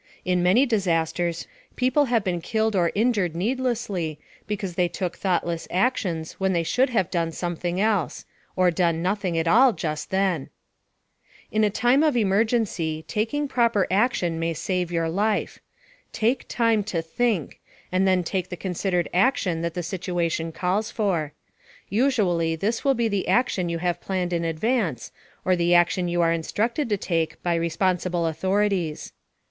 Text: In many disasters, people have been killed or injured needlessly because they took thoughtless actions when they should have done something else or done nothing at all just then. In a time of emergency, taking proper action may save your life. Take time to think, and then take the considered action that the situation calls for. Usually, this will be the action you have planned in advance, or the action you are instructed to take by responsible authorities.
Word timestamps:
In 0.25 0.41
many 0.41 0.65
disasters, 0.65 1.45
people 1.75 2.05
have 2.05 2.23
been 2.23 2.41
killed 2.41 2.75
or 2.75 2.91
injured 2.95 3.35
needlessly 3.35 4.17
because 4.47 4.73
they 4.73 4.87
took 4.87 5.15
thoughtless 5.15 5.67
actions 5.69 6.31
when 6.39 6.53
they 6.53 6.63
should 6.63 6.89
have 6.89 7.11
done 7.11 7.31
something 7.31 7.79
else 7.79 8.25
or 8.55 8.71
done 8.71 9.03
nothing 9.03 9.37
at 9.37 9.47
all 9.47 9.73
just 9.73 10.09
then. 10.09 10.49
In 11.51 11.63
a 11.63 11.69
time 11.69 12.01
of 12.01 12.17
emergency, 12.17 13.05
taking 13.07 13.47
proper 13.47 13.85
action 13.91 14.39
may 14.39 14.55
save 14.55 14.91
your 14.91 15.07
life. 15.07 15.59
Take 16.11 16.47
time 16.47 16.83
to 16.85 17.03
think, 17.03 17.59
and 17.91 18.07
then 18.07 18.23
take 18.23 18.49
the 18.49 18.57
considered 18.57 19.07
action 19.13 19.61
that 19.61 19.75
the 19.75 19.83
situation 19.83 20.51
calls 20.51 20.89
for. 20.89 21.33
Usually, 21.89 22.55
this 22.55 22.83
will 22.83 22.95
be 22.95 23.07
the 23.07 23.27
action 23.27 23.69
you 23.69 23.77
have 23.77 24.01
planned 24.01 24.33
in 24.33 24.45
advance, 24.45 25.11
or 25.45 25.55
the 25.55 25.75
action 25.75 26.07
you 26.07 26.23
are 26.23 26.33
instructed 26.33 26.89
to 26.89 26.97
take 26.97 27.39
by 27.43 27.53
responsible 27.53 28.25
authorities. 28.25 29.13